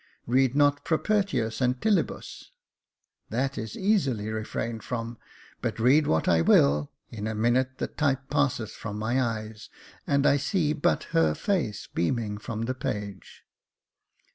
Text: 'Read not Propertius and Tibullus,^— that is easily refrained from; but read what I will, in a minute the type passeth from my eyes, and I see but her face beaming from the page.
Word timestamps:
'Read 0.25 0.55
not 0.55 0.83
Propertius 0.83 1.61
and 1.61 1.79
Tibullus,^— 1.79 2.45
that 3.29 3.55
is 3.55 3.77
easily 3.77 4.31
refrained 4.31 4.81
from; 4.81 5.19
but 5.61 5.77
read 5.79 6.07
what 6.07 6.27
I 6.27 6.41
will, 6.41 6.91
in 7.11 7.27
a 7.27 7.35
minute 7.35 7.77
the 7.77 7.85
type 7.85 8.27
passeth 8.27 8.71
from 8.71 8.97
my 8.97 9.21
eyes, 9.21 9.69
and 10.07 10.25
I 10.25 10.37
see 10.37 10.73
but 10.73 11.03
her 11.13 11.35
face 11.35 11.85
beaming 11.85 12.39
from 12.39 12.63
the 12.63 12.73
page. 12.73 13.43